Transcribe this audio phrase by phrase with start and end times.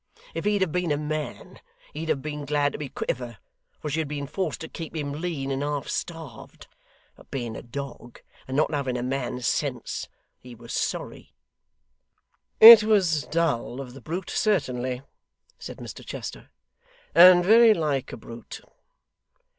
[0.33, 1.59] If he'd have been a man,
[1.93, 3.37] he'd have been glad to be quit of her,
[3.79, 6.65] for she had been forced to keep him lean and half starved;
[7.15, 10.07] but being a dog, and not having a man's sense,
[10.39, 11.35] he was sorry.'
[12.59, 15.03] 'It was dull of the brute, certainly,'
[15.59, 16.49] said Mr Chester,
[17.13, 18.61] 'and very like a brute.